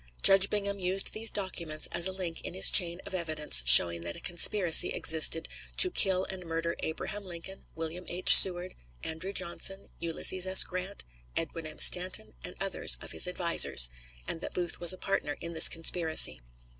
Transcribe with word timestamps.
Judge 0.23 0.49
Bingham 0.49 0.79
used 0.79 1.13
these 1.13 1.29
documents 1.29 1.87
as 1.91 2.07
a 2.07 2.11
link 2.11 2.41
in 2.41 2.55
his 2.55 2.71
chain 2.71 2.99
of 3.05 3.13
evidence 3.13 3.61
showing 3.67 4.01
that 4.01 4.15
a 4.15 4.19
conspiracy 4.19 4.89
existed 4.89 5.47
"to 5.77 5.91
kill 5.91 6.25
and 6.27 6.43
murder 6.43 6.75
Abraham 6.79 7.23
Lincoln, 7.23 7.65
William 7.75 8.05
H. 8.07 8.35
Seward, 8.35 8.73
Andrew 9.03 9.31
Johnson, 9.31 9.89
Ulysses 9.99 10.47
S. 10.47 10.63
Grant, 10.63 11.05
Edwin 11.37 11.67
M. 11.67 11.77
Stanton, 11.77 12.33
and 12.43 12.55
others 12.59 12.97
of 12.99 13.11
his 13.11 13.27
advisers," 13.27 13.91
and 14.27 14.41
that 14.41 14.55
Booth 14.55 14.79
was 14.79 14.91
a 14.91 14.97
partner 14.97 15.37
in 15.39 15.53
this 15.53 15.69
conspiracy. 15.69 16.39